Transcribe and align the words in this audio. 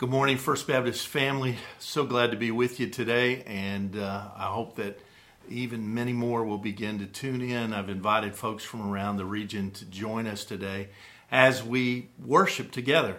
Good 0.00 0.08
morning, 0.08 0.38
First 0.38 0.66
Baptist 0.66 1.06
family. 1.08 1.58
So 1.78 2.06
glad 2.06 2.30
to 2.30 2.36
be 2.38 2.50
with 2.50 2.80
you 2.80 2.88
today, 2.88 3.42
and 3.42 3.98
uh, 3.98 4.30
I 4.34 4.44
hope 4.44 4.76
that 4.76 4.98
even 5.46 5.92
many 5.92 6.14
more 6.14 6.42
will 6.42 6.56
begin 6.56 7.00
to 7.00 7.06
tune 7.06 7.42
in. 7.42 7.74
I've 7.74 7.90
invited 7.90 8.34
folks 8.34 8.64
from 8.64 8.90
around 8.90 9.18
the 9.18 9.26
region 9.26 9.72
to 9.72 9.84
join 9.84 10.26
us 10.26 10.46
today 10.46 10.88
as 11.30 11.62
we 11.62 12.08
worship 12.18 12.72
together. 12.72 13.16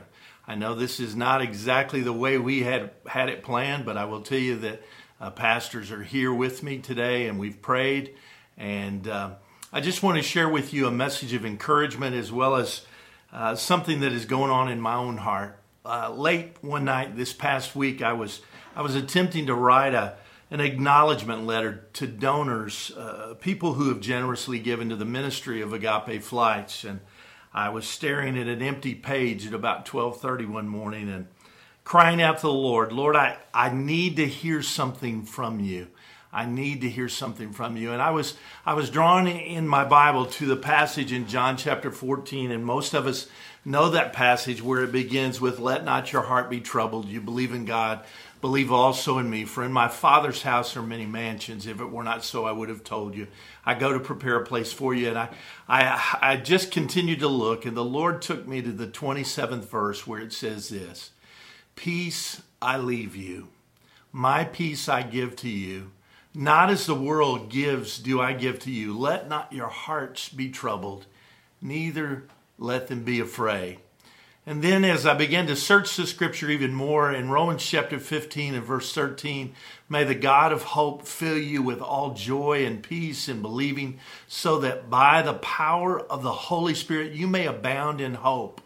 I 0.48 0.56
know 0.56 0.74
this 0.74 1.00
is 1.00 1.16
not 1.16 1.44
exactly 1.44 2.02
the 2.02 2.14
way 2.14 2.40
we 2.40 2.64
had 2.64 2.90
had 3.06 3.30
it 3.30 3.44
planned, 3.44 3.86
but 3.86 3.96
I 3.96 4.06
will 4.06 4.22
tell 4.22 4.40
you 4.40 4.58
that 4.58 4.82
uh, 5.20 5.30
pastors 5.30 5.92
are 5.92 6.02
here 6.02 6.34
with 6.34 6.64
me 6.64 6.80
today, 6.80 7.28
and 7.28 7.38
we've 7.38 7.62
prayed. 7.62 8.16
And 8.58 9.08
uh, 9.08 9.36
I 9.72 9.82
just 9.82 10.02
want 10.02 10.18
to 10.18 10.24
share 10.24 10.50
with 10.50 10.74
you 10.74 10.88
a 10.88 10.92
message 10.92 11.34
of 11.34 11.46
encouragement 11.46 12.16
as 12.16 12.32
well 12.32 12.56
as 12.56 12.82
uh, 13.32 13.54
something 13.54 14.00
that 14.00 14.14
is 14.14 14.26
going 14.26 14.50
on 14.50 14.68
in 14.72 14.82
my 14.82 14.96
own 14.96 15.18
heart 15.18 15.61
uh, 15.92 16.10
late 16.10 16.56
one 16.62 16.86
night 16.86 17.18
this 17.18 17.34
past 17.34 17.76
week, 17.76 18.02
I 18.02 18.14
was 18.14 18.40
I 18.76 18.82
was 18.82 18.96
attempting 18.96 19.48
to 19.48 19.56
write 19.56 19.94
a 19.94 20.16
an 20.50 20.62
acknowledgement 20.62 21.46
letter 21.46 21.86
to 21.94 22.08
donors, 22.08 22.92
uh, 22.98 23.36
people 23.40 23.74
who 23.74 23.90
have 23.90 24.00
generously 24.00 24.60
given 24.60 24.90
to 24.90 24.96
the 24.96 25.06
ministry 25.06 25.62
of 25.62 25.74
Agape 25.74 26.24
Flights, 26.24 26.86
and 26.86 27.02
I 27.54 27.70
was 27.70 27.86
staring 27.86 28.38
at 28.38 28.48
an 28.48 28.62
empty 28.62 28.96
page 28.96 29.46
at 29.46 29.54
about 29.54 29.86
12:30 29.86 30.46
one 30.46 30.70
morning 30.70 31.10
and 31.10 31.28
crying 31.84 32.22
out 32.22 32.38
to 32.38 32.44
the 32.44 32.54
Lord, 32.54 32.94
Lord, 32.94 33.18
I, 33.18 33.38
I 33.54 33.74
need 33.74 34.16
to 34.16 34.28
hear 34.28 34.62
something 34.62 35.24
from 35.24 35.60
you. 35.60 35.88
I 36.34 36.46
need 36.46 36.82
to 36.82 36.90
hear 36.90 37.10
something 37.10 37.52
from 37.52 37.76
you. 37.76 37.92
And 37.92 38.02
I 38.02 38.12
was 38.12 38.36
I 38.66 38.74
was 38.74 38.90
drawn 38.90 39.28
in 39.28 39.68
my 39.68 39.84
Bible 39.84 40.26
to 40.28 40.46
the 40.46 40.56
passage 40.56 41.12
in 41.12 41.28
John 41.28 41.58
chapter 41.58 41.92
14, 41.92 42.52
and 42.52 42.66
most 42.66 42.94
of 42.94 43.06
us 43.06 43.28
know 43.66 43.90
that 43.90 44.14
passage 44.14 44.62
where 44.62 44.84
it 44.84 44.92
begins 44.92 45.42
with, 45.42 45.60
Let 45.60 45.84
not 45.84 46.12
your 46.14 46.24
heart 46.24 46.50
be 46.50 46.62
troubled. 46.62 47.08
You 47.08 47.22
believe 47.22 47.54
in 47.54 47.66
God, 47.66 48.04
believe 48.40 48.72
also 48.72 49.18
in 49.18 49.30
me. 49.30 49.46
For 49.46 49.64
in 49.64 49.74
my 49.74 49.88
Father's 49.88 50.42
house 50.42 50.76
are 50.76 50.82
many 50.82 51.06
mansions. 51.06 51.68
If 51.68 51.82
it 51.82 51.92
were 51.92 52.04
not 52.04 52.24
so, 52.24 52.46
I 52.46 52.52
would 52.52 52.70
have 52.70 52.84
told 52.84 53.16
you. 53.16 53.28
I 53.66 53.76
go 53.76 53.94
to 53.94 54.00
prepare 54.00 54.38
a 54.38 54.46
place 54.46 54.72
for 54.72 54.94
you. 54.94 55.10
And 55.10 55.18
I, 55.18 55.30
I, 55.68 56.18
I 56.22 56.38
just 56.38 56.72
continued 56.72 57.20
to 57.20 57.28
look, 57.28 57.66
and 57.66 57.78
the 57.78 57.84
Lord 57.84 58.22
took 58.22 58.48
me 58.48 58.62
to 58.62 58.72
the 58.72 58.88
27th 58.88 59.66
verse 59.66 60.08
where 60.08 60.20
it 60.20 60.34
says 60.34 60.70
this 60.70 61.12
Peace 61.76 62.42
I 62.62 62.78
leave 62.78 63.16
you, 63.16 63.50
my 64.12 64.44
peace 64.44 64.88
I 64.88 65.04
give 65.04 65.36
to 65.38 65.50
you. 65.50 65.92
Not 66.34 66.70
as 66.70 66.86
the 66.86 66.96
world 66.96 67.50
gives, 67.50 67.98
do 67.98 68.22
I 68.22 68.34
give 68.34 68.60
to 68.60 68.72
you. 68.72 68.98
Let 68.98 69.28
not 69.28 69.52
your 69.52 69.68
hearts 69.68 70.30
be 70.30 70.50
troubled, 70.50 71.06
neither 71.62 72.24
let 72.58 72.88
them 72.88 73.04
be 73.04 73.20
afraid. 73.20 73.80
And 74.46 74.64
then, 74.64 74.84
as 74.84 75.06
I 75.06 75.14
began 75.14 75.46
to 75.48 75.56
search 75.56 75.96
the 75.96 76.08
scripture 76.08 76.50
even 76.50 76.74
more 76.74 77.12
in 77.12 77.30
Romans 77.30 77.64
chapter 77.64 78.00
15 78.00 78.56
and 78.56 78.66
verse 78.66 78.92
13, 78.92 79.54
may 79.88 80.04
the 80.04 80.16
God 80.16 80.52
of 80.52 80.64
hope 80.64 81.06
fill 81.06 81.38
you 81.38 81.62
with 81.62 81.80
all 81.80 82.16
joy 82.16 82.66
and 82.66 82.82
peace 82.82 83.30
in 83.30 83.44
believing, 83.44 84.00
so 84.28 84.60
that 84.60 84.90
by 84.90 85.22
the 85.22 85.36
power 85.36 86.00
of 86.00 86.24
the 86.24 86.32
Holy 86.32 86.74
Spirit 86.74 87.12
you 87.12 87.28
may 87.28 87.46
abound 87.46 88.02
in 88.02 88.16
hope. 88.16 88.62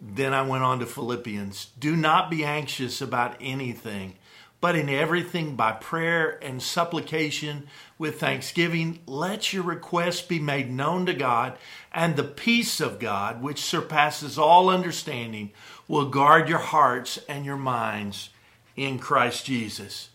Then 0.00 0.34
I 0.34 0.42
went 0.42 0.64
on 0.64 0.80
to 0.80 0.86
Philippians. 0.86 1.68
Do 1.78 1.94
not 1.94 2.28
be 2.28 2.44
anxious 2.44 3.00
about 3.00 3.36
anything 3.40 4.16
but 4.64 4.76
in 4.76 4.88
everything 4.88 5.54
by 5.56 5.72
prayer 5.72 6.38
and 6.40 6.62
supplication 6.62 7.66
with 7.98 8.18
thanksgiving, 8.18 8.98
let 9.06 9.52
your 9.52 9.62
requests 9.62 10.22
be 10.22 10.38
made 10.38 10.72
known 10.72 11.04
to 11.04 11.12
God, 11.12 11.58
and 11.92 12.16
the 12.16 12.24
peace 12.24 12.80
of 12.80 12.98
God, 12.98 13.42
which 13.42 13.60
surpasses 13.60 14.38
all 14.38 14.70
understanding, 14.70 15.52
will 15.86 16.08
guard 16.08 16.48
your 16.48 16.56
hearts 16.56 17.18
and 17.28 17.44
your 17.44 17.58
minds 17.58 18.30
in 18.74 18.98
Christ 18.98 19.44
Jesus. 19.44 20.08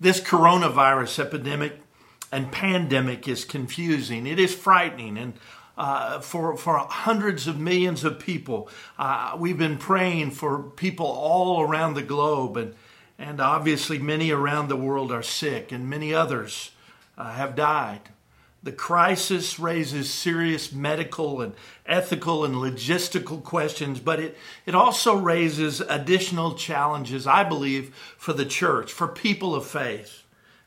This 0.00 0.20
coronavirus 0.20 1.20
epidemic 1.20 1.80
and 2.32 2.50
pandemic 2.50 3.28
is 3.28 3.44
confusing, 3.44 4.26
it 4.26 4.40
is 4.40 4.52
frightening, 4.52 5.16
and 5.16 5.34
uh, 5.78 6.18
for, 6.18 6.56
for 6.56 6.78
hundreds 6.78 7.46
of 7.46 7.60
millions 7.60 8.02
of 8.02 8.18
people. 8.18 8.68
Uh, 8.98 9.36
we've 9.38 9.56
been 9.56 9.78
praying 9.78 10.32
for 10.32 10.64
people 10.64 11.06
all 11.06 11.60
around 11.60 11.94
the 11.94 12.02
globe, 12.02 12.56
and 12.56 12.74
and 13.18 13.40
obviously, 13.40 13.98
many 13.98 14.30
around 14.30 14.68
the 14.68 14.76
world 14.76 15.12
are 15.12 15.22
sick, 15.22 15.70
and 15.70 15.88
many 15.88 16.12
others 16.12 16.72
uh, 17.16 17.32
have 17.32 17.54
died. 17.54 18.00
The 18.64 18.72
crisis 18.72 19.58
raises 19.58 20.12
serious 20.12 20.72
medical 20.72 21.42
and 21.42 21.52
ethical 21.84 22.46
and 22.46 22.54
logistical 22.54 23.42
questions, 23.44 24.00
but 24.00 24.18
it, 24.18 24.38
it 24.64 24.74
also 24.74 25.16
raises 25.16 25.82
additional 25.82 26.54
challenges, 26.54 27.26
I 27.26 27.44
believe, 27.44 27.94
for 28.16 28.32
the 28.32 28.46
church, 28.46 28.90
for 28.90 29.06
people 29.06 29.54
of 29.54 29.66
faith. 29.66 30.22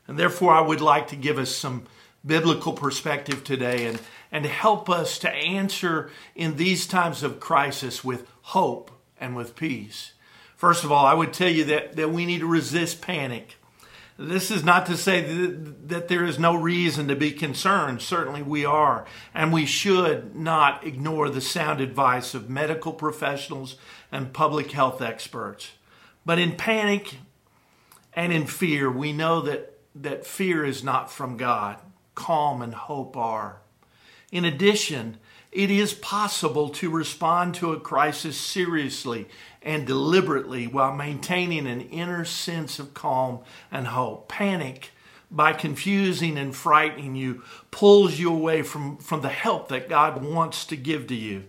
And 0.06 0.16
therefore, 0.16 0.54
I 0.54 0.60
would 0.60 0.80
like 0.80 1.08
to 1.08 1.16
give 1.16 1.38
us 1.38 1.54
some 1.54 1.86
biblical 2.24 2.72
perspective 2.72 3.42
today 3.42 3.86
and, 3.86 4.00
and 4.30 4.46
help 4.46 4.88
us 4.88 5.18
to 5.18 5.30
answer 5.30 6.10
in 6.36 6.56
these 6.56 6.86
times 6.86 7.24
of 7.24 7.40
crisis 7.40 8.04
with 8.04 8.28
hope 8.42 8.92
and 9.20 9.34
with 9.34 9.56
peace. 9.56 10.12
First 10.58 10.82
of 10.82 10.90
all, 10.90 11.06
I 11.06 11.14
would 11.14 11.32
tell 11.32 11.48
you 11.48 11.64
that, 11.66 11.94
that 11.94 12.10
we 12.10 12.26
need 12.26 12.40
to 12.40 12.46
resist 12.46 13.00
panic. 13.00 13.54
This 14.18 14.50
is 14.50 14.64
not 14.64 14.86
to 14.86 14.96
say 14.96 15.20
that, 15.20 15.88
that 15.88 16.08
there 16.08 16.24
is 16.24 16.36
no 16.36 16.56
reason 16.56 17.06
to 17.06 17.14
be 17.14 17.30
concerned. 17.30 18.02
Certainly 18.02 18.42
we 18.42 18.64
are. 18.64 19.06
And 19.32 19.52
we 19.52 19.64
should 19.64 20.34
not 20.34 20.84
ignore 20.84 21.30
the 21.30 21.40
sound 21.40 21.80
advice 21.80 22.34
of 22.34 22.50
medical 22.50 22.92
professionals 22.92 23.76
and 24.10 24.32
public 24.32 24.72
health 24.72 25.00
experts. 25.00 25.70
But 26.26 26.40
in 26.40 26.56
panic 26.56 27.18
and 28.12 28.32
in 28.32 28.48
fear, 28.48 28.90
we 28.90 29.12
know 29.12 29.40
that, 29.42 29.78
that 29.94 30.26
fear 30.26 30.64
is 30.64 30.82
not 30.82 31.08
from 31.08 31.36
God. 31.36 31.76
Calm 32.16 32.62
and 32.62 32.74
hope 32.74 33.16
are. 33.16 33.60
In 34.32 34.44
addition, 34.44 35.18
it 35.50 35.70
is 35.70 35.94
possible 35.94 36.68
to 36.68 36.90
respond 36.90 37.54
to 37.56 37.72
a 37.72 37.80
crisis 37.80 38.36
seriously 38.36 39.28
and 39.62 39.86
deliberately 39.86 40.66
while 40.66 40.94
maintaining 40.94 41.66
an 41.66 41.80
inner 41.80 42.24
sense 42.24 42.78
of 42.78 42.94
calm 42.94 43.40
and 43.70 43.88
hope. 43.88 44.28
Panic, 44.28 44.90
by 45.30 45.52
confusing 45.52 46.38
and 46.38 46.54
frightening 46.54 47.16
you, 47.16 47.42
pulls 47.70 48.18
you 48.18 48.32
away 48.32 48.62
from, 48.62 48.98
from 48.98 49.22
the 49.22 49.28
help 49.28 49.68
that 49.68 49.88
God 49.88 50.22
wants 50.22 50.64
to 50.66 50.76
give 50.76 51.06
to 51.08 51.14
you. 51.14 51.44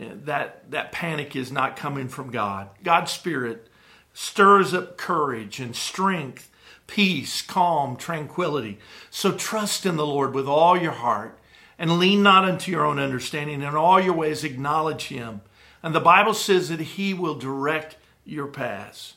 Uh, 0.00 0.06
that, 0.24 0.70
that 0.70 0.92
panic 0.92 1.34
is 1.34 1.50
not 1.50 1.76
coming 1.76 2.08
from 2.08 2.30
God. 2.30 2.68
God's 2.84 3.10
Spirit 3.10 3.68
stirs 4.12 4.74
up 4.74 4.96
courage 4.96 5.60
and 5.60 5.74
strength, 5.74 6.50
peace, 6.86 7.42
calm, 7.42 7.96
tranquility. 7.96 8.78
So 9.10 9.32
trust 9.32 9.86
in 9.86 9.96
the 9.96 10.06
Lord 10.06 10.34
with 10.34 10.46
all 10.46 10.76
your 10.76 10.92
heart 10.92 11.39
and 11.80 11.98
lean 11.98 12.22
not 12.22 12.44
unto 12.44 12.70
your 12.70 12.84
own 12.84 12.98
understanding. 12.98 13.54
And 13.56 13.64
in 13.64 13.74
all 13.74 13.98
your 13.98 14.12
ways, 14.12 14.44
acknowledge 14.44 15.04
him. 15.04 15.40
And 15.82 15.94
the 15.94 16.00
Bible 16.00 16.34
says 16.34 16.68
that 16.68 16.80
he 16.80 17.14
will 17.14 17.34
direct 17.34 17.96
your 18.22 18.46
paths. 18.46 19.14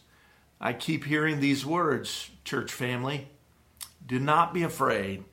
I 0.62 0.72
keep 0.72 1.04
hearing 1.04 1.42
these 1.42 1.66
words, 1.66 2.32
church 2.46 2.72
family. 2.72 3.28
Do 4.08 4.18
not 4.18 4.54
be 4.54 4.64
afraid. 4.64 5.26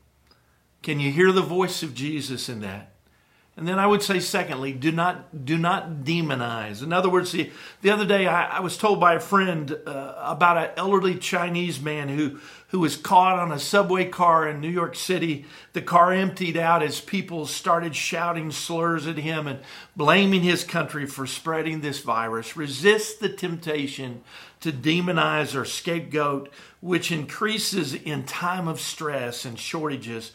Can 0.83 0.99
you 0.99 1.13
hear 1.13 1.31
the 1.31 1.41
voice 1.41 1.85
of 1.85 1.95
Jesus 1.95 2.49
in 2.49 2.61
that? 2.63 2.90
And 3.57 3.67
then 3.67 3.79
I 3.79 3.87
would 3.87 4.03
say, 4.03 4.21
secondly, 4.21 4.73
do 4.73 4.93
not 4.93 5.45
do 5.45 5.59
not 5.59 6.03
demonize. 6.03 6.83
In 6.83 6.93
other 6.93 7.11
words, 7.11 7.33
the, 7.33 7.51
the 7.83 7.91
other 7.91 8.07
day 8.07 8.27
I, 8.27 8.59
I 8.59 8.61
was 8.61 8.79
told 8.79 9.01
by 9.01 9.15
a 9.15 9.21
friend 9.21 9.77
uh, 9.87 10.15
about 10.19 10.57
an 10.57 10.71
elderly 10.77 11.17
Chinese 11.17 11.81
man 11.81 12.09
who 12.09 12.39
who 12.69 12.79
was 12.79 12.97
caught 12.97 13.39
on 13.39 13.51
a 13.51 13.59
subway 13.59 14.09
car 14.09 14.49
in 14.49 14.61
New 14.61 14.69
York 14.69 14.95
City. 14.95 15.45
The 15.73 15.83
car 15.83 16.13
emptied 16.13 16.57
out 16.57 16.85
as 16.85 17.01
people 17.01 17.45
started 17.47 17.97
shouting 17.97 18.53
slurs 18.53 19.09
at 19.09 19.19
him 19.19 19.49
and 19.49 19.59
blaming 19.97 20.43
his 20.43 20.63
country 20.63 21.05
for 21.05 21.27
spreading 21.27 21.81
this 21.81 21.99
virus. 21.99 22.57
Resist 22.57 23.19
the 23.19 23.29
temptation 23.29 24.23
to 24.61 24.71
demonize 24.71 25.57
or 25.57 25.65
scapegoat, 25.65 26.53
which 26.81 27.11
increases 27.11 27.93
in 27.93 28.23
time 28.23 28.69
of 28.69 28.81
stress 28.81 29.45
and 29.45 29.59
shortages 29.59 30.31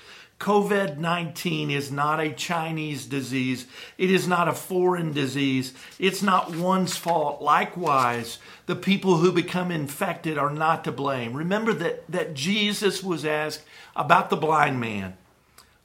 COVID 0.45 0.99
19 0.99 1.71
is 1.71 1.91
not 1.91 2.19
a 2.19 2.31
Chinese 2.31 3.07
disease. 3.07 3.65
It 3.97 4.11
is 4.11 4.27
not 4.27 4.47
a 4.47 4.53
foreign 4.53 5.11
disease. 5.11 5.73
It's 5.97 6.21
not 6.21 6.55
one's 6.55 6.95
fault. 6.95 7.41
Likewise, 7.41 8.37
the 8.67 8.75
people 8.75 9.17
who 9.17 9.31
become 9.31 9.71
infected 9.71 10.37
are 10.37 10.51
not 10.51 10.83
to 10.83 10.91
blame. 10.91 11.33
Remember 11.33 11.73
that, 11.73 12.03
that 12.11 12.35
Jesus 12.35 13.01
was 13.01 13.25
asked 13.25 13.63
about 13.95 14.29
the 14.29 14.35
blind 14.35 14.79
man 14.79 15.17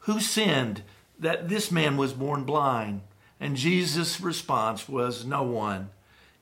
who 0.01 0.21
sinned 0.21 0.83
that 1.19 1.49
this 1.49 1.71
man 1.71 1.97
was 1.97 2.13
born 2.13 2.45
blind? 2.45 3.01
And 3.41 3.57
Jesus' 3.57 4.21
response 4.21 4.87
was, 4.87 5.25
No 5.25 5.43
one. 5.43 5.89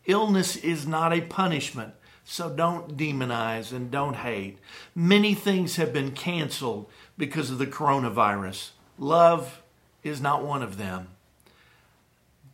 Illness 0.07 0.57
is 0.57 0.89
not 0.89 1.13
a 1.13 1.21
punishment, 1.21 1.95
so 2.31 2.51
don't 2.51 2.95
demonize 2.95 3.73
and 3.73 3.91
don't 3.91 4.17
hate. 4.17 4.59
Many 4.95 5.33
things 5.33 5.77
have 5.77 5.95
been 5.95 6.11
canceled 6.11 6.91
because 7.17 7.51
of 7.51 7.57
the 7.57 7.67
coronavirus. 7.67 8.73
Love 8.99 9.63
is 10.03 10.21
not 10.21 10.45
one 10.45 10.63
of 10.63 10.77
them. 10.77 11.09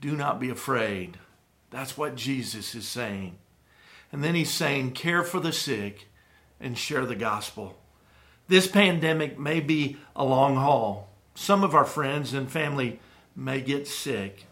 Do 0.01 0.17
not 0.17 0.39
be 0.39 0.49
afraid. 0.49 1.19
That's 1.71 1.99
what 1.99 2.15
Jesus 2.15 2.77
is 2.77 2.87
saying. 2.87 3.35
And 4.13 4.23
then 4.23 4.37
he's 4.37 4.53
saying, 4.53 4.93
care 4.93 5.25
for 5.25 5.41
the 5.41 5.53
sick 5.53 6.07
and 6.61 6.79
share 6.79 7.05
the 7.05 7.17
gospel. 7.17 7.77
This 8.47 8.69
pandemic 8.69 9.41
may 9.41 9.59
be 9.59 9.97
a 10.15 10.25
long 10.25 10.55
haul. 10.55 11.09
Some 11.35 11.65
of 11.65 11.75
our 11.75 11.85
friends 11.85 12.33
and 12.33 12.49
family 12.49 13.01
may 13.35 13.61
get 13.61 13.89
sick. 13.89 14.47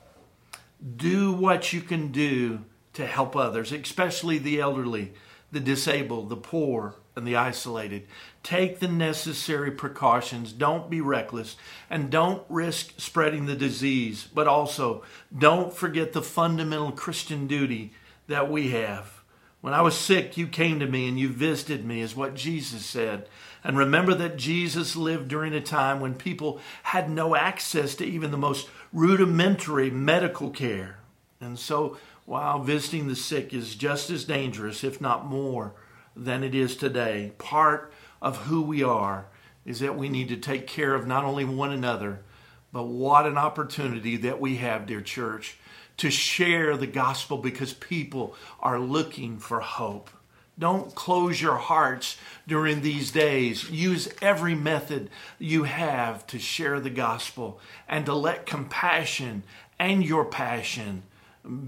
Do 0.96 1.32
what 1.32 1.72
you 1.72 1.80
can 1.80 2.10
do 2.10 2.64
to 2.94 3.06
help 3.06 3.34
others, 3.36 3.72
especially 3.72 4.38
the 4.38 4.60
elderly, 4.60 5.12
the 5.50 5.60
disabled, 5.60 6.28
the 6.28 6.36
poor, 6.36 6.94
and 7.14 7.26
the 7.26 7.36
isolated. 7.36 8.06
Take 8.42 8.80
the 8.80 8.88
necessary 8.88 9.70
precautions. 9.70 10.52
Don't 10.52 10.90
be 10.90 11.00
reckless 11.00 11.56
and 11.90 12.10
don't 12.10 12.42
risk 12.48 12.94
spreading 12.98 13.46
the 13.46 13.54
disease, 13.54 14.26
but 14.34 14.46
also 14.46 15.04
don't 15.36 15.72
forget 15.72 16.12
the 16.12 16.22
fundamental 16.22 16.92
Christian 16.92 17.46
duty 17.46 17.92
that 18.28 18.50
we 18.50 18.70
have. 18.70 19.22
When 19.60 19.74
I 19.74 19.82
was 19.82 19.96
sick, 19.96 20.36
you 20.36 20.48
came 20.48 20.80
to 20.80 20.86
me 20.86 21.06
and 21.08 21.18
you 21.18 21.28
visited 21.28 21.84
me, 21.84 22.00
is 22.00 22.16
what 22.16 22.34
Jesus 22.34 22.84
said. 22.84 23.28
And 23.62 23.78
remember 23.78 24.12
that 24.14 24.36
Jesus 24.36 24.96
lived 24.96 25.28
during 25.28 25.54
a 25.54 25.60
time 25.60 26.00
when 26.00 26.14
people 26.14 26.60
had 26.82 27.08
no 27.08 27.36
access 27.36 27.94
to 27.96 28.04
even 28.04 28.32
the 28.32 28.36
most 28.36 28.68
rudimentary 28.92 29.88
medical 29.88 30.50
care. 30.50 30.98
And 31.40 31.56
so, 31.56 31.96
while 32.24 32.62
visiting 32.62 33.08
the 33.08 33.16
sick 33.16 33.52
is 33.52 33.74
just 33.74 34.10
as 34.10 34.24
dangerous, 34.24 34.84
if 34.84 35.00
not 35.00 35.26
more, 35.26 35.74
than 36.14 36.44
it 36.44 36.54
is 36.54 36.76
today, 36.76 37.32
part 37.38 37.92
of 38.20 38.36
who 38.44 38.62
we 38.62 38.82
are 38.82 39.26
is 39.64 39.80
that 39.80 39.96
we 39.96 40.08
need 40.08 40.28
to 40.28 40.36
take 40.36 40.66
care 40.66 40.94
of 40.94 41.06
not 41.06 41.24
only 41.24 41.44
one 41.44 41.72
another, 41.72 42.20
but 42.72 42.84
what 42.84 43.26
an 43.26 43.36
opportunity 43.36 44.16
that 44.16 44.40
we 44.40 44.56
have, 44.56 44.86
dear 44.86 45.00
church, 45.00 45.58
to 45.98 46.10
share 46.10 46.76
the 46.76 46.86
gospel 46.86 47.38
because 47.38 47.74
people 47.74 48.34
are 48.60 48.78
looking 48.78 49.38
for 49.38 49.60
hope. 49.60 50.10
Don't 50.58 50.94
close 50.94 51.40
your 51.40 51.56
hearts 51.56 52.16
during 52.46 52.82
these 52.82 53.10
days. 53.10 53.70
Use 53.70 54.08
every 54.20 54.54
method 54.54 55.10
you 55.38 55.64
have 55.64 56.26
to 56.28 56.38
share 56.38 56.78
the 56.78 56.90
gospel 56.90 57.58
and 57.88 58.06
to 58.06 58.14
let 58.14 58.46
compassion 58.46 59.42
and 59.78 60.04
your 60.04 60.24
passion 60.24 61.02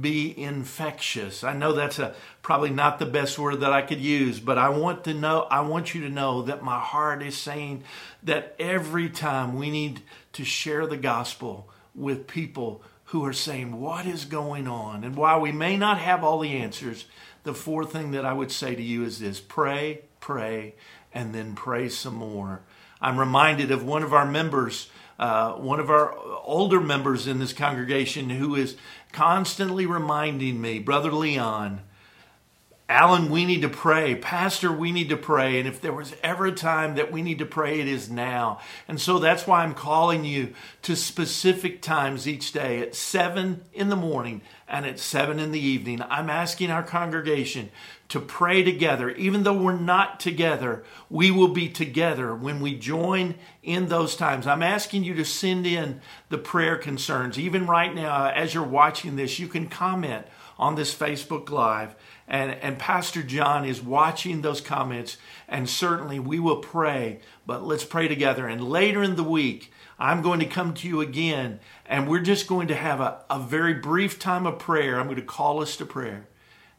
be 0.00 0.38
infectious. 0.38 1.42
I 1.42 1.54
know 1.54 1.72
that's 1.72 1.98
a 1.98 2.14
probably 2.42 2.70
not 2.70 2.98
the 2.98 3.06
best 3.06 3.38
word 3.38 3.60
that 3.60 3.72
I 3.72 3.82
could 3.82 4.00
use, 4.00 4.38
but 4.38 4.56
I 4.56 4.68
want 4.68 5.04
to 5.04 5.14
know 5.14 5.42
I 5.50 5.62
want 5.62 5.94
you 5.94 6.02
to 6.02 6.08
know 6.08 6.42
that 6.42 6.62
my 6.62 6.78
heart 6.78 7.22
is 7.22 7.36
saying 7.36 7.82
that 8.22 8.54
every 8.58 9.08
time 9.08 9.56
we 9.56 9.70
need 9.70 10.02
to 10.34 10.44
share 10.44 10.86
the 10.86 10.96
gospel 10.96 11.68
with 11.94 12.28
people 12.28 12.82
who 13.06 13.24
are 13.24 13.32
saying 13.32 13.80
what 13.80 14.06
is 14.06 14.24
going 14.24 14.68
on 14.68 15.04
and 15.04 15.16
while 15.16 15.40
we 15.40 15.52
may 15.52 15.76
not 15.76 15.98
have 15.98 16.22
all 16.22 16.38
the 16.38 16.56
answers, 16.56 17.06
the 17.42 17.54
fourth 17.54 17.92
thing 17.92 18.12
that 18.12 18.24
I 18.24 18.32
would 18.32 18.52
say 18.52 18.74
to 18.74 18.82
you 18.82 19.04
is 19.04 19.18
this 19.18 19.40
pray, 19.40 20.02
pray, 20.20 20.74
and 21.12 21.34
then 21.34 21.54
pray 21.54 21.88
some 21.88 22.14
more. 22.14 22.62
I'm 23.00 23.18
reminded 23.18 23.70
of 23.70 23.84
one 23.84 24.02
of 24.02 24.14
our 24.14 24.24
members, 24.26 24.88
uh, 25.18 25.52
one 25.52 25.80
of 25.80 25.90
our 25.90 26.16
older 26.42 26.80
members 26.80 27.26
in 27.26 27.38
this 27.38 27.52
congregation, 27.52 28.30
who 28.30 28.54
is 28.54 28.76
constantly 29.12 29.86
reminding 29.86 30.60
me, 30.60 30.78
Brother 30.78 31.12
Leon, 31.12 31.80
Alan, 32.86 33.30
we 33.30 33.46
need 33.46 33.62
to 33.62 33.68
pray. 33.70 34.14
Pastor, 34.14 34.70
we 34.70 34.92
need 34.92 35.08
to 35.08 35.16
pray. 35.16 35.58
And 35.58 35.66
if 35.66 35.80
there 35.80 35.94
was 35.94 36.14
ever 36.22 36.46
a 36.46 36.52
time 36.52 36.96
that 36.96 37.10
we 37.10 37.22
need 37.22 37.38
to 37.38 37.46
pray, 37.46 37.80
it 37.80 37.88
is 37.88 38.10
now. 38.10 38.60
And 38.86 39.00
so 39.00 39.18
that's 39.18 39.46
why 39.46 39.62
I'm 39.62 39.72
calling 39.72 40.26
you 40.26 40.52
to 40.82 40.94
specific 40.94 41.80
times 41.80 42.28
each 42.28 42.52
day 42.52 42.80
at 42.80 42.94
7 42.94 43.62
in 43.72 43.88
the 43.88 43.96
morning 43.96 44.42
and 44.68 44.84
at 44.84 44.98
7 44.98 45.38
in 45.38 45.50
the 45.50 45.60
evening. 45.60 46.02
I'm 46.02 46.28
asking 46.28 46.70
our 46.70 46.82
congregation 46.82 47.70
to 48.10 48.20
pray 48.20 48.62
together. 48.62 49.08
Even 49.12 49.44
though 49.44 49.56
we're 49.56 49.72
not 49.72 50.20
together, 50.20 50.84
we 51.08 51.30
will 51.30 51.48
be 51.48 51.70
together 51.70 52.34
when 52.34 52.60
we 52.60 52.74
join 52.74 53.36
in 53.62 53.88
those 53.88 54.14
times. 54.14 54.46
I'm 54.46 54.62
asking 54.62 55.04
you 55.04 55.14
to 55.14 55.24
send 55.24 55.66
in 55.66 56.02
the 56.28 56.36
prayer 56.36 56.76
concerns. 56.76 57.38
Even 57.38 57.66
right 57.66 57.94
now, 57.94 58.28
as 58.28 58.52
you're 58.52 58.62
watching 58.62 59.16
this, 59.16 59.38
you 59.38 59.48
can 59.48 59.68
comment 59.68 60.26
on 60.58 60.74
this 60.74 60.94
Facebook 60.94 61.50
Live 61.50 61.94
and, 62.26 62.52
and 62.52 62.78
Pastor 62.78 63.22
John 63.22 63.64
is 63.64 63.82
watching 63.82 64.40
those 64.40 64.60
comments, 64.60 65.18
and 65.46 65.68
certainly 65.68 66.18
we 66.18 66.38
will 66.38 66.56
pray, 66.56 67.20
but 67.46 67.64
let's 67.64 67.84
pray 67.84 68.08
together. 68.08 68.46
And 68.46 68.68
later 68.68 69.02
in 69.02 69.16
the 69.16 69.24
week, 69.24 69.70
I'm 69.98 70.22
going 70.22 70.40
to 70.40 70.46
come 70.46 70.72
to 70.74 70.88
you 70.88 71.00
again, 71.00 71.60
and 71.84 72.08
we're 72.08 72.20
just 72.20 72.46
going 72.46 72.68
to 72.68 72.74
have 72.74 73.00
a, 73.00 73.20
a 73.28 73.38
very 73.38 73.74
brief 73.74 74.18
time 74.18 74.46
of 74.46 74.58
prayer. 74.58 74.98
I'm 74.98 75.06
going 75.06 75.16
to 75.16 75.22
call 75.22 75.60
us 75.60 75.76
to 75.76 75.86
prayer. 75.86 76.26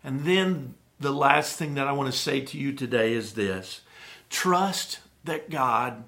And 0.03 0.25
then 0.25 0.75
the 0.99 1.11
last 1.11 1.57
thing 1.57 1.75
that 1.75 1.87
I 1.87 1.91
want 1.91 2.11
to 2.11 2.17
say 2.17 2.41
to 2.41 2.57
you 2.57 2.73
today 2.73 3.13
is 3.13 3.33
this 3.33 3.81
trust 4.29 4.99
that 5.23 5.51
God 5.51 6.03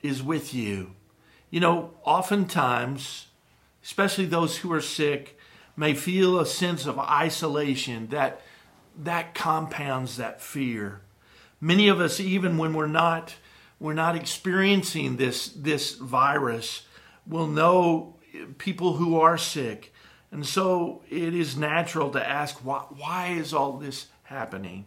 is 0.00 0.22
with 0.22 0.54
you. 0.54 0.92
You 1.50 1.58
know, 1.58 1.90
oftentimes, 2.04 3.26
especially 3.82 4.26
those 4.26 4.58
who 4.58 4.72
are 4.72 4.80
sick, 4.80 5.35
may 5.76 5.94
feel 5.94 6.38
a 6.38 6.46
sense 6.46 6.86
of 6.86 6.98
isolation 6.98 8.08
that 8.08 8.40
that 8.98 9.34
compounds 9.34 10.16
that 10.16 10.40
fear. 10.40 11.02
Many 11.60 11.88
of 11.88 12.00
us, 12.00 12.18
even 12.18 12.58
when 12.58 12.74
we're 12.74 12.86
not 12.86 13.34
we're 13.78 13.94
not 13.94 14.16
experiencing 14.16 15.16
this 15.16 15.48
this 15.48 15.94
virus, 15.94 16.82
will 17.26 17.46
know 17.46 18.16
people 18.58 18.94
who 18.94 19.20
are 19.20 19.38
sick. 19.38 19.92
And 20.30 20.44
so 20.44 21.02
it 21.08 21.34
is 21.34 21.56
natural 21.56 22.10
to 22.10 22.28
ask 22.28 22.56
why, 22.64 22.84
why 22.90 23.28
is 23.28 23.54
all 23.54 23.78
this 23.78 24.06
happening? 24.24 24.86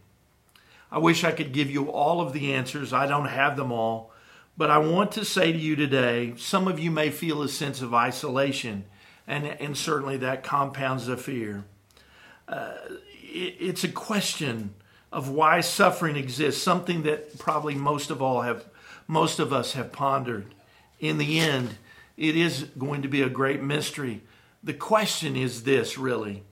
I 0.91 0.97
wish 0.97 1.23
I 1.23 1.31
could 1.31 1.53
give 1.53 1.69
you 1.69 1.89
all 1.89 2.21
of 2.21 2.33
the 2.33 2.53
answers. 2.53 2.93
I 2.93 3.07
don't 3.07 3.27
have 3.27 3.55
them 3.55 3.71
all. 3.71 4.11
But 4.57 4.69
I 4.69 4.79
want 4.79 5.13
to 5.13 5.23
say 5.23 5.51
to 5.51 5.57
you 5.57 5.75
today 5.75 6.33
some 6.37 6.67
of 6.67 6.79
you 6.79 6.91
may 6.91 7.11
feel 7.11 7.41
a 7.41 7.47
sense 7.47 7.81
of 7.81 7.93
isolation, 7.93 8.85
and, 9.29 9.45
and 9.45 9.77
certainly 9.77 10.17
that 10.17 10.43
compounds 10.43 11.05
the 11.05 11.15
fear. 11.15 11.63
Uh, 12.47 12.73
it's 13.21 13.83
a 13.83 13.89
question 13.89 14.73
of 15.11 15.29
why 15.29 15.61
suffering 15.61 16.15
exists, 16.15 16.61
something 16.61 17.03
that 17.03 17.37
probably 17.37 17.75
most 17.75 18.09
of 18.09 18.21
all 18.21 18.41
have 18.41 18.65
most 19.07 19.39
of 19.39 19.53
us 19.53 19.73
have 19.73 19.91
pondered. 19.91 20.53
In 20.99 21.17
the 21.17 21.39
end, 21.39 21.77
it 22.17 22.35
is 22.35 22.65
going 22.77 23.01
to 23.03 23.07
be 23.07 23.21
a 23.21 23.29
great 23.29 23.61
mystery. 23.61 24.21
The 24.63 24.73
question 24.73 25.35
is 25.35 25.63
this 25.63 25.97
really. 25.97 26.43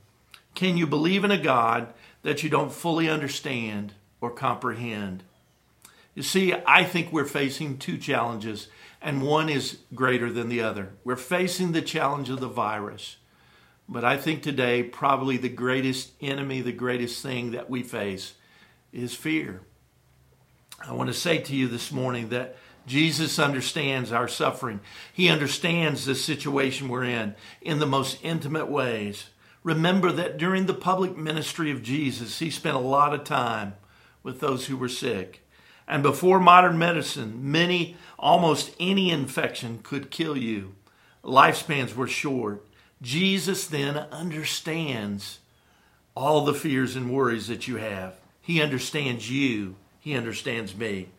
Can 0.55 0.77
you 0.77 0.87
believe 0.87 1.23
in 1.23 1.31
a 1.31 1.37
God 1.37 1.93
that 2.23 2.41
you 2.41 2.49
don't 2.49 2.71
fully 2.71 3.09
understand 3.09 3.93
or 4.21 4.31
comprehend? 4.31 5.23
You 6.15 6.23
see, 6.23 6.53
I 6.65 6.83
think 6.83 7.11
we're 7.11 7.25
facing 7.25 7.77
two 7.77 7.97
challenges, 7.97 8.69
and 9.07 9.21
one 9.21 9.47
is 9.47 9.77
greater 9.95 10.29
than 10.29 10.49
the 10.49 10.59
other. 10.59 10.89
We're 11.05 11.15
facing 11.15 11.71
the 11.71 11.81
challenge 11.81 12.29
of 12.29 12.41
the 12.41 12.49
virus. 12.49 13.15
But 13.87 14.03
I 14.03 14.17
think 14.17 14.43
today, 14.43 14.83
probably 14.83 15.37
the 15.37 15.47
greatest 15.47 16.11
enemy, 16.19 16.59
the 16.59 16.73
greatest 16.73 17.23
thing 17.23 17.51
that 17.51 17.69
we 17.69 17.83
face 17.83 18.33
is 18.91 19.15
fear. 19.15 19.61
I 20.85 20.91
want 20.91 21.07
to 21.07 21.13
say 21.13 21.37
to 21.37 21.55
you 21.55 21.69
this 21.69 21.89
morning 21.89 22.27
that 22.29 22.57
Jesus 22.85 23.39
understands 23.39 24.11
our 24.11 24.27
suffering. 24.27 24.81
He 25.13 25.29
understands 25.29 26.03
the 26.03 26.13
situation 26.13 26.89
we're 26.89 27.05
in 27.05 27.33
in 27.61 27.79
the 27.79 27.85
most 27.85 28.19
intimate 28.23 28.69
ways. 28.69 29.29
Remember 29.63 30.11
that 30.11 30.37
during 30.37 30.65
the 30.65 30.73
public 30.73 31.15
ministry 31.15 31.71
of 31.71 31.81
Jesus, 31.81 32.39
he 32.39 32.49
spent 32.49 32.75
a 32.75 32.79
lot 32.79 33.13
of 33.13 33.23
time 33.23 33.75
with 34.21 34.41
those 34.41 34.65
who 34.65 34.75
were 34.75 34.89
sick. 34.89 35.46
And 35.87 36.03
before 36.03 36.39
modern 36.39 36.77
medicine, 36.77 37.51
many, 37.51 37.95
almost 38.19 38.75
any 38.79 39.09
infection 39.09 39.79
could 39.83 40.11
kill 40.11 40.37
you. 40.37 40.75
Lifespans 41.23 41.95
were 41.95 42.07
short. 42.07 42.65
Jesus 43.01 43.67
then 43.67 43.97
understands 44.11 45.39
all 46.15 46.43
the 46.43 46.53
fears 46.53 46.95
and 46.95 47.11
worries 47.11 47.47
that 47.47 47.67
you 47.67 47.77
have. 47.77 48.15
He 48.41 48.61
understands 48.61 49.29
you, 49.29 49.75
He 49.99 50.15
understands 50.15 50.75
me. 50.75 51.09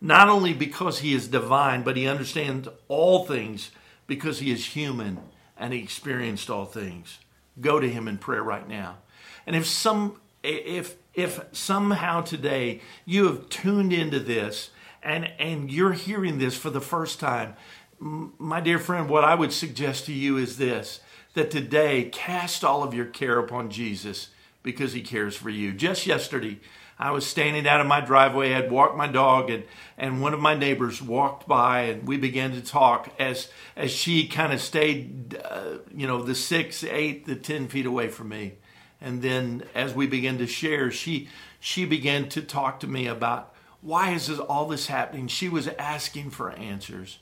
Not 0.00 0.28
only 0.28 0.52
because 0.52 0.98
He 0.98 1.14
is 1.14 1.28
divine, 1.28 1.82
but 1.82 1.96
He 1.96 2.06
understands 2.06 2.68
all 2.88 3.24
things 3.24 3.70
because 4.06 4.40
He 4.40 4.52
is 4.52 4.66
human 4.66 5.18
and 5.56 5.72
He 5.72 5.80
experienced 5.80 6.50
all 6.50 6.66
things. 6.66 7.18
Go 7.60 7.80
to 7.80 7.88
Him 7.88 8.08
in 8.08 8.18
prayer 8.18 8.42
right 8.42 8.68
now. 8.68 8.98
And 9.46 9.56
if 9.56 9.66
some 9.66 10.20
if 10.42 10.96
if 11.14 11.40
somehow 11.52 12.22
today 12.22 12.80
you 13.04 13.26
have 13.26 13.48
tuned 13.48 13.92
into 13.92 14.18
this 14.18 14.70
and 15.02 15.30
and 15.38 15.70
you're 15.70 15.92
hearing 15.92 16.38
this 16.38 16.56
for 16.56 16.70
the 16.70 16.80
first 16.80 17.20
time, 17.20 17.54
my 17.98 18.60
dear 18.60 18.78
friend, 18.78 19.08
what 19.08 19.24
I 19.24 19.34
would 19.34 19.52
suggest 19.52 20.06
to 20.06 20.12
you 20.12 20.36
is 20.36 20.58
this 20.58 21.00
that 21.34 21.50
today 21.50 22.04
cast 22.12 22.64
all 22.64 22.82
of 22.82 22.92
your 22.92 23.06
care 23.06 23.38
upon 23.38 23.70
Jesus 23.70 24.28
because 24.62 24.92
he 24.92 25.02
cares 25.02 25.34
for 25.34 25.50
you. 25.50 25.72
Just 25.72 26.06
yesterday, 26.06 26.60
I 26.98 27.10
was 27.10 27.26
standing 27.26 27.66
out 27.66 27.80
of 27.80 27.86
my 27.86 28.00
driveway. 28.00 28.54
I'd 28.54 28.70
walked 28.70 28.96
my 28.96 29.08
dog, 29.08 29.50
and, 29.50 29.64
and 29.96 30.20
one 30.20 30.34
of 30.34 30.40
my 30.40 30.54
neighbors 30.54 31.02
walked 31.02 31.48
by, 31.48 31.80
and 31.82 32.06
we 32.06 32.16
began 32.16 32.52
to 32.52 32.60
talk 32.60 33.12
as 33.18 33.48
as 33.76 33.90
she 33.90 34.28
kind 34.28 34.52
of 34.52 34.60
stayed, 34.60 35.40
uh, 35.42 35.78
you 35.94 36.06
know, 36.06 36.22
the 36.22 36.34
six, 36.34 36.84
eight, 36.84 37.26
the 37.26 37.34
ten 37.36 37.68
feet 37.68 37.86
away 37.86 38.08
from 38.08 38.28
me. 38.28 38.54
And 39.02 39.20
then 39.20 39.64
as 39.74 39.94
we 39.94 40.06
began 40.06 40.38
to 40.38 40.46
share, 40.46 40.90
she 40.90 41.28
she 41.58 41.84
began 41.84 42.28
to 42.30 42.42
talk 42.42 42.80
to 42.80 42.86
me 42.86 43.06
about 43.06 43.54
why 43.80 44.10
is 44.12 44.28
this, 44.28 44.38
all 44.38 44.66
this 44.66 44.86
happening? 44.86 45.26
She 45.26 45.48
was 45.48 45.68
asking 45.68 46.30
for 46.30 46.52
answers. 46.52 47.18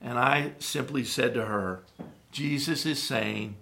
And 0.00 0.18
I 0.18 0.52
simply 0.58 1.04
said 1.04 1.34
to 1.34 1.44
her, 1.44 1.82
Jesus 2.32 2.86
is 2.86 3.02
saying, 3.02 3.56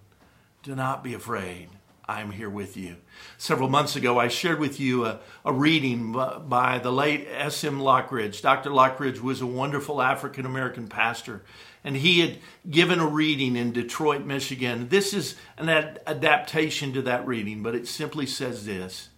do 0.62 0.77
not 0.77 1.03
be 1.03 1.15
afraid. 1.15 1.69
I'm 2.09 2.31
here 2.31 2.49
with 2.49 2.79
you. 2.79 2.97
Several 3.37 3.69
months 3.69 3.95
ago, 3.95 4.19
I 4.19 4.29
shared 4.29 4.59
with 4.59 4.81
you 4.81 5.05
a, 5.05 5.21
a 5.45 5.53
reading 5.53 6.12
by 6.12 6.79
the 6.79 6.91
late 6.91 7.29
S.M. 7.31 7.81
Lockridge. 7.81 8.41
Dr. 8.41 8.71
Lockridge 8.71 9.21
was 9.21 9.43
a 9.43 9.47
wonderful 9.47 10.00
African 10.00 10.47
American 10.47 10.88
pastor, 10.88 11.43
and 11.85 11.95
he 11.95 12.21
had 12.21 12.38
given 12.69 12.99
a 12.99 13.07
reading 13.07 13.57
in 13.57 13.73
Detroit, 13.73 14.25
Michigan. 14.25 14.88
This 14.88 15.12
is 15.12 15.35
an 15.59 15.69
ad- 15.69 16.00
adaptation 16.07 16.95
to 16.95 17.03
that 17.03 17.27
reading, 17.27 17.62
but 17.62 17.75
it 17.75 17.87
simply 17.87 18.25
says 18.25 18.65
this 18.65 19.11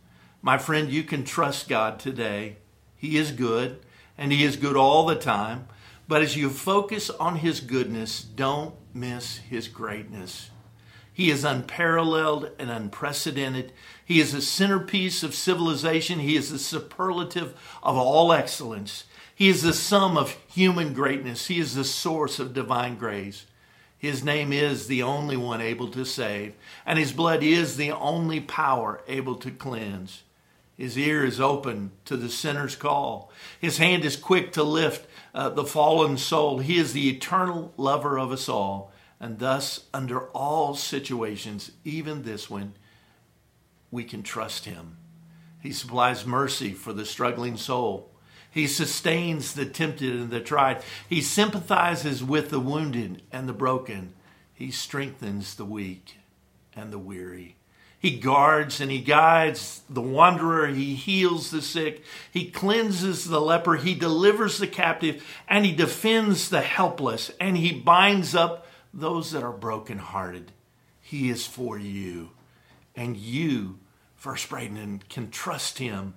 My 0.42 0.58
friend, 0.58 0.90
you 0.90 1.04
can 1.04 1.22
trust 1.22 1.68
God 1.68 2.00
today. 2.00 2.56
He 2.96 3.16
is 3.16 3.30
good, 3.30 3.78
and 4.18 4.32
He 4.32 4.42
is 4.42 4.56
good 4.56 4.76
all 4.76 5.06
the 5.06 5.14
time. 5.14 5.68
But 6.08 6.22
as 6.22 6.36
you 6.36 6.50
focus 6.50 7.08
on 7.08 7.36
His 7.36 7.60
goodness, 7.60 8.20
don't 8.20 8.74
miss 8.92 9.36
His 9.36 9.68
greatness. 9.68 10.50
He 11.20 11.30
is 11.30 11.44
unparalleled 11.44 12.52
and 12.58 12.70
unprecedented. 12.70 13.72
He 14.02 14.20
is 14.20 14.32
a 14.32 14.40
centerpiece 14.40 15.22
of 15.22 15.34
civilization. 15.34 16.20
He 16.20 16.34
is 16.34 16.50
the 16.50 16.58
superlative 16.58 17.52
of 17.82 17.98
all 17.98 18.32
excellence. 18.32 19.04
He 19.34 19.50
is 19.50 19.60
the 19.60 19.74
sum 19.74 20.16
of 20.16 20.38
human 20.48 20.94
greatness. 20.94 21.48
He 21.48 21.58
is 21.58 21.74
the 21.74 21.84
source 21.84 22.38
of 22.38 22.54
divine 22.54 22.96
grace. 22.96 23.44
His 23.98 24.24
name 24.24 24.50
is 24.50 24.86
the 24.86 25.02
only 25.02 25.36
one 25.36 25.60
able 25.60 25.88
to 25.88 26.06
save, 26.06 26.54
and 26.86 26.98
his 26.98 27.12
blood 27.12 27.42
is 27.42 27.76
the 27.76 27.92
only 27.92 28.40
power 28.40 29.02
able 29.06 29.34
to 29.36 29.50
cleanse. 29.50 30.22
His 30.78 30.96
ear 30.96 31.26
is 31.26 31.38
open 31.38 31.90
to 32.06 32.16
the 32.16 32.30
sinner's 32.30 32.76
call. 32.76 33.30
His 33.60 33.76
hand 33.76 34.06
is 34.06 34.16
quick 34.16 34.54
to 34.54 34.62
lift 34.62 35.06
uh, 35.34 35.50
the 35.50 35.66
fallen 35.66 36.16
soul. 36.16 36.60
He 36.60 36.78
is 36.78 36.94
the 36.94 37.10
eternal 37.10 37.74
lover 37.76 38.18
of 38.18 38.32
us 38.32 38.48
all. 38.48 38.90
And 39.20 39.38
thus, 39.38 39.84
under 39.92 40.28
all 40.28 40.74
situations, 40.74 41.72
even 41.84 42.22
this 42.22 42.48
one, 42.48 42.72
we 43.90 44.02
can 44.04 44.22
trust 44.22 44.64
him. 44.64 44.96
He 45.60 45.72
supplies 45.72 46.24
mercy 46.24 46.72
for 46.72 46.94
the 46.94 47.04
struggling 47.04 47.58
soul. 47.58 48.10
He 48.50 48.66
sustains 48.66 49.52
the 49.52 49.66
tempted 49.66 50.14
and 50.14 50.30
the 50.30 50.40
tried. 50.40 50.82
He 51.08 51.20
sympathizes 51.20 52.24
with 52.24 52.50
the 52.50 52.60
wounded 52.60 53.22
and 53.30 53.48
the 53.48 53.52
broken. 53.52 54.14
He 54.54 54.70
strengthens 54.70 55.54
the 55.54 55.64
weak 55.66 56.16
and 56.74 56.92
the 56.92 56.98
weary. 56.98 57.56
He 57.98 58.18
guards 58.18 58.80
and 58.80 58.90
he 58.90 59.02
guides 59.02 59.82
the 59.90 60.00
wanderer. 60.00 60.68
He 60.68 60.94
heals 60.94 61.50
the 61.50 61.60
sick. 61.60 62.02
He 62.32 62.50
cleanses 62.50 63.26
the 63.26 63.40
leper. 63.40 63.76
He 63.76 63.94
delivers 63.94 64.56
the 64.56 64.66
captive 64.66 65.22
and 65.46 65.66
he 65.66 65.72
defends 65.72 66.48
the 66.48 66.62
helpless 66.62 67.30
and 67.38 67.58
he 67.58 67.72
binds 67.72 68.34
up 68.34 68.66
those 68.92 69.32
that 69.32 69.42
are 69.42 69.52
brokenhearted. 69.52 70.52
He 71.00 71.30
is 71.30 71.46
for 71.46 71.78
you. 71.78 72.30
And 72.94 73.16
you, 73.16 73.78
First 74.16 74.48
Braden, 74.50 75.02
can 75.08 75.30
trust 75.30 75.78
him. 75.78 76.14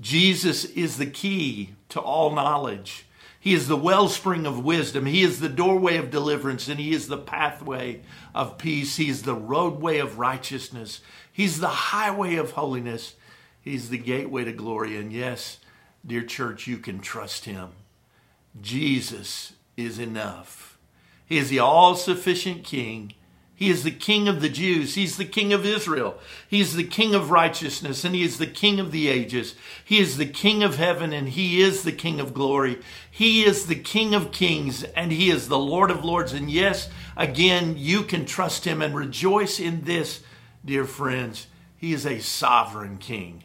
Jesus 0.00 0.64
is 0.64 0.98
the 0.98 1.06
key 1.06 1.74
to 1.90 2.00
all 2.00 2.34
knowledge. 2.34 3.06
He 3.42 3.54
is 3.54 3.66
the 3.66 3.76
wellspring 3.76 4.46
of 4.46 4.64
wisdom. 4.64 5.04
He 5.04 5.22
is 5.22 5.40
the 5.40 5.48
doorway 5.48 5.96
of 5.96 6.12
deliverance, 6.12 6.68
and 6.68 6.78
He 6.78 6.92
is 6.92 7.08
the 7.08 7.18
pathway 7.18 8.02
of 8.36 8.56
peace. 8.56 8.96
He 8.96 9.08
is 9.08 9.22
the 9.22 9.34
roadway 9.34 9.98
of 9.98 10.20
righteousness. 10.20 11.00
He's 11.32 11.58
the 11.58 11.66
highway 11.66 12.36
of 12.36 12.52
holiness. 12.52 13.16
He's 13.60 13.88
the 13.88 13.98
gateway 13.98 14.44
to 14.44 14.52
glory. 14.52 14.96
And 14.96 15.12
yes, 15.12 15.58
dear 16.06 16.22
church, 16.22 16.68
you 16.68 16.78
can 16.78 17.00
trust 17.00 17.44
Him. 17.44 17.70
Jesus 18.60 19.54
is 19.76 19.98
enough. 19.98 20.71
He 21.26 21.38
is 21.38 21.48
the 21.48 21.58
all 21.58 21.94
sufficient 21.94 22.64
King. 22.64 23.14
He 23.62 23.70
is 23.70 23.84
the 23.84 23.92
King 23.92 24.26
of 24.26 24.40
the 24.40 24.48
Jews. 24.48 24.96
He's 24.96 25.16
the 25.16 25.24
King 25.24 25.52
of 25.52 25.64
Israel. 25.64 26.18
He 26.48 26.60
is 26.60 26.74
the 26.74 26.82
King 26.82 27.14
of 27.14 27.30
righteousness 27.30 28.04
and 28.04 28.12
He 28.12 28.24
is 28.24 28.38
the 28.38 28.46
King 28.48 28.80
of 28.80 28.90
the 28.90 29.06
ages. 29.06 29.54
He 29.84 30.00
is 30.00 30.16
the 30.16 30.26
King 30.26 30.64
of 30.64 30.78
heaven 30.78 31.12
and 31.12 31.28
He 31.28 31.60
is 31.62 31.84
the 31.84 31.92
King 31.92 32.18
of 32.18 32.34
glory. 32.34 32.80
He 33.08 33.44
is 33.44 33.66
the 33.66 33.76
King 33.76 34.16
of 34.16 34.32
kings 34.32 34.82
and 34.82 35.12
He 35.12 35.30
is 35.30 35.46
the 35.46 35.60
Lord 35.60 35.92
of 35.92 36.04
lords. 36.04 36.32
And 36.32 36.50
yes, 36.50 36.88
again, 37.16 37.76
you 37.78 38.02
can 38.02 38.26
trust 38.26 38.64
Him 38.64 38.82
and 38.82 38.96
rejoice 38.96 39.60
in 39.60 39.82
this, 39.82 40.24
dear 40.64 40.84
friends. 40.84 41.46
He 41.76 41.92
is 41.92 42.04
a 42.04 42.18
sovereign 42.18 42.98
King. 42.98 43.44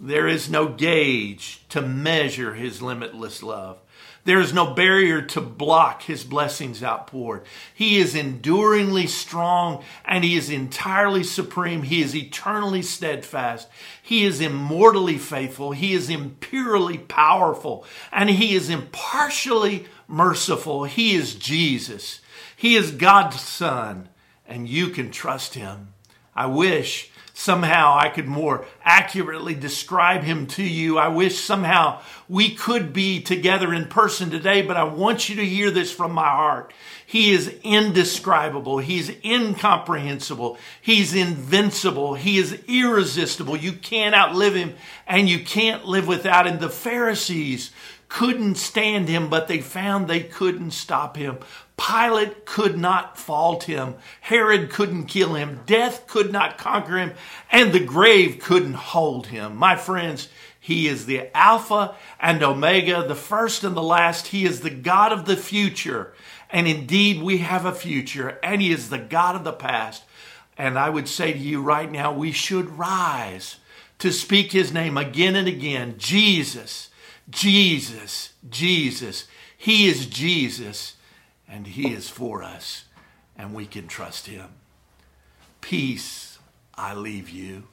There 0.00 0.26
is 0.26 0.50
no 0.50 0.66
gauge 0.66 1.62
to 1.68 1.80
measure 1.80 2.54
His 2.54 2.82
limitless 2.82 3.40
love. 3.40 3.80
There 4.24 4.40
is 4.40 4.54
no 4.54 4.72
barrier 4.72 5.20
to 5.20 5.40
block 5.42 6.02
his 6.02 6.24
blessings 6.24 6.82
outpoured. 6.82 7.44
He 7.74 7.98
is 7.98 8.14
enduringly 8.14 9.06
strong 9.06 9.84
and 10.04 10.24
he 10.24 10.36
is 10.36 10.48
entirely 10.48 11.22
supreme. 11.22 11.82
He 11.82 12.00
is 12.00 12.16
eternally 12.16 12.80
steadfast. 12.80 13.68
He 14.02 14.24
is 14.24 14.40
immortally 14.40 15.18
faithful. 15.18 15.72
He 15.72 15.92
is 15.92 16.08
imperially 16.08 16.96
powerful 16.96 17.84
and 18.10 18.30
he 18.30 18.54
is 18.54 18.70
impartially 18.70 19.86
merciful. 20.08 20.84
He 20.84 21.14
is 21.14 21.34
Jesus. 21.34 22.20
He 22.56 22.76
is 22.76 22.92
God's 22.92 23.40
son 23.40 24.08
and 24.46 24.66
you 24.66 24.88
can 24.88 25.10
trust 25.10 25.52
him. 25.52 25.92
I 26.34 26.46
wish 26.46 27.10
somehow 27.34 27.98
I 27.98 28.08
could 28.08 28.28
more 28.28 28.64
accurately 28.84 29.54
describe 29.54 30.22
him 30.22 30.46
to 30.46 30.62
you. 30.62 30.96
I 30.96 31.08
wish 31.08 31.38
somehow 31.38 32.00
we 32.28 32.54
could 32.54 32.92
be 32.92 33.20
together 33.20 33.74
in 33.74 33.86
person 33.86 34.30
today, 34.30 34.62
but 34.62 34.76
I 34.76 34.84
want 34.84 35.28
you 35.28 35.36
to 35.36 35.44
hear 35.44 35.70
this 35.70 35.92
from 35.92 36.12
my 36.12 36.28
heart. 36.28 36.72
He 37.04 37.32
is 37.32 37.52
indescribable. 37.64 38.78
He's 38.78 39.10
incomprehensible. 39.24 40.58
He's 40.80 41.12
invincible. 41.12 42.14
He 42.14 42.38
is 42.38 42.58
irresistible. 42.68 43.56
You 43.56 43.72
can't 43.72 44.14
outlive 44.14 44.54
him 44.54 44.74
and 45.06 45.28
you 45.28 45.44
can't 45.44 45.84
live 45.84 46.06
without 46.06 46.46
him. 46.46 46.60
The 46.60 46.70
Pharisees 46.70 47.72
couldn't 48.08 48.54
stand 48.54 49.08
him, 49.08 49.28
but 49.28 49.48
they 49.48 49.60
found 49.60 50.06
they 50.06 50.22
couldn't 50.22 50.70
stop 50.70 51.16
him. 51.16 51.38
Pilate 51.76 52.46
could 52.46 52.78
not 52.78 53.18
fault 53.18 53.64
him. 53.64 53.96
Herod 54.20 54.70
couldn't 54.70 55.06
kill 55.06 55.34
him. 55.34 55.60
Death 55.66 56.06
could 56.06 56.32
not 56.32 56.56
conquer 56.56 56.98
him. 56.98 57.12
And 57.50 57.72
the 57.72 57.84
grave 57.84 58.38
couldn't 58.38 58.74
hold 58.74 59.26
him. 59.26 59.56
My 59.56 59.76
friends, 59.76 60.28
he 60.64 60.88
is 60.88 61.04
the 61.04 61.36
Alpha 61.36 61.94
and 62.18 62.42
Omega, 62.42 63.06
the 63.06 63.14
first 63.14 63.64
and 63.64 63.76
the 63.76 63.82
last. 63.82 64.28
He 64.28 64.46
is 64.46 64.60
the 64.60 64.70
God 64.70 65.12
of 65.12 65.26
the 65.26 65.36
future. 65.36 66.14
And 66.48 66.66
indeed, 66.66 67.20
we 67.20 67.38
have 67.38 67.66
a 67.66 67.72
future, 67.74 68.38
and 68.42 68.62
He 68.62 68.72
is 68.72 68.88
the 68.88 68.96
God 68.96 69.36
of 69.36 69.44
the 69.44 69.52
past. 69.52 70.04
And 70.56 70.78
I 70.78 70.88
would 70.88 71.06
say 71.06 71.34
to 71.34 71.38
you 71.38 71.60
right 71.60 71.92
now, 71.92 72.14
we 72.14 72.32
should 72.32 72.78
rise 72.78 73.56
to 73.98 74.10
speak 74.10 74.52
His 74.52 74.72
name 74.72 74.96
again 74.96 75.36
and 75.36 75.48
again 75.48 75.96
Jesus, 75.98 76.88
Jesus, 77.28 78.32
Jesus. 78.48 79.26
He 79.58 79.86
is 79.86 80.06
Jesus 80.06 80.94
and 81.48 81.66
He 81.66 81.92
is 81.92 82.08
for 82.08 82.42
us, 82.42 82.84
and 83.36 83.54
we 83.54 83.66
can 83.66 83.86
trust 83.86 84.26
Him. 84.26 84.48
Peace 85.60 86.38
I 86.74 86.94
leave 86.94 87.30
you. 87.30 87.64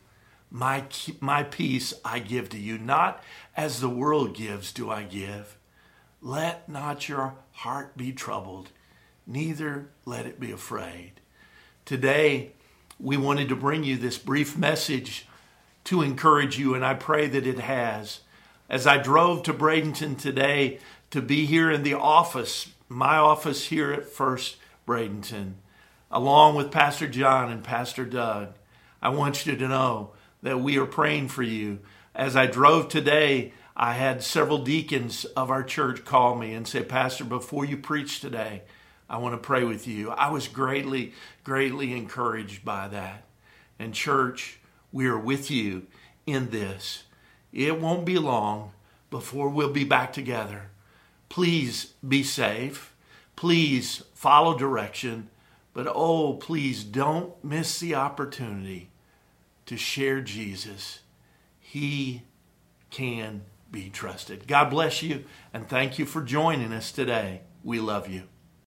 My, 0.49 0.83
my 1.19 1.43
peace 1.43 1.93
I 2.03 2.19
give 2.19 2.49
to 2.49 2.57
you, 2.57 2.77
not 2.77 3.23
as 3.55 3.79
the 3.79 3.89
world 3.89 4.35
gives 4.35 4.71
do 4.71 4.89
I 4.89 5.03
give. 5.03 5.57
Let 6.21 6.67
not 6.69 7.09
your 7.09 7.35
heart 7.53 7.97
be 7.97 8.11
troubled, 8.11 8.69
neither 9.25 9.89
let 10.05 10.25
it 10.25 10.39
be 10.39 10.51
afraid. 10.51 11.13
Today, 11.85 12.51
we 12.99 13.17
wanted 13.17 13.49
to 13.49 13.55
bring 13.55 13.83
you 13.83 13.97
this 13.97 14.17
brief 14.17 14.57
message 14.57 15.25
to 15.85 16.01
encourage 16.01 16.59
you, 16.59 16.75
and 16.75 16.85
I 16.85 16.93
pray 16.93 17.27
that 17.27 17.47
it 17.47 17.59
has. 17.59 18.19
As 18.69 18.85
I 18.85 18.97
drove 18.97 19.43
to 19.43 19.53
Bradenton 19.53 20.17
today 20.17 20.79
to 21.09 21.21
be 21.21 21.45
here 21.45 21.71
in 21.71 21.83
the 21.83 21.95
office 21.95 22.69
my 22.91 23.15
office 23.15 23.67
here 23.67 23.93
at 23.93 24.05
First 24.05 24.57
Bradenton, 24.85 25.53
along 26.11 26.55
with 26.55 26.71
Pastor 26.71 27.07
John 27.07 27.49
and 27.49 27.63
Pastor 27.63 28.05
Doug. 28.05 28.49
I 29.01 29.09
want 29.09 29.45
you 29.45 29.55
to 29.55 29.67
know 29.67 30.11
that 30.43 30.59
we 30.59 30.77
are 30.77 30.85
praying 30.85 31.29
for 31.29 31.41
you. 31.41 31.79
As 32.13 32.35
I 32.35 32.47
drove 32.47 32.89
today, 32.89 33.53
I 33.77 33.93
had 33.93 34.21
several 34.21 34.57
deacons 34.57 35.23
of 35.23 35.49
our 35.49 35.63
church 35.63 36.03
call 36.03 36.35
me 36.35 36.53
and 36.53 36.67
say, 36.67 36.83
Pastor, 36.83 37.23
before 37.23 37.63
you 37.63 37.77
preach 37.77 38.19
today, 38.19 38.63
I 39.09 39.17
want 39.17 39.35
to 39.35 39.37
pray 39.37 39.63
with 39.63 39.87
you. 39.87 40.11
I 40.11 40.29
was 40.29 40.49
greatly, 40.49 41.13
greatly 41.45 41.93
encouraged 41.93 42.65
by 42.65 42.89
that. 42.89 43.23
And, 43.79 43.93
church, 43.93 44.59
we 44.91 45.07
are 45.07 45.17
with 45.17 45.49
you 45.49 45.87
in 46.25 46.49
this. 46.49 47.03
It 47.53 47.79
won't 47.79 48.05
be 48.05 48.17
long 48.17 48.73
before 49.09 49.49
we'll 49.49 49.71
be 49.71 49.85
back 49.85 50.11
together. 50.11 50.71
Please 51.31 51.93
be 52.05 52.23
safe. 52.23 52.93
Please 53.37 54.03
follow 54.13 54.57
direction. 54.57 55.29
But 55.73 55.87
oh, 55.87 56.33
please 56.33 56.83
don't 56.83 57.41
miss 57.41 57.79
the 57.79 57.95
opportunity 57.95 58.89
to 59.65 59.77
share 59.77 60.19
Jesus, 60.19 60.99
He 61.57 62.23
can 62.89 63.43
be 63.71 63.89
trusted. 63.89 64.45
God 64.45 64.69
bless 64.69 65.01
you 65.01 65.23
and 65.53 65.69
thank 65.69 65.97
you 65.97 66.05
for 66.05 66.21
joining 66.21 66.73
us 66.73 66.91
today. 66.91 67.43
We 67.63 67.79
love 67.79 68.09
you. 68.09 68.23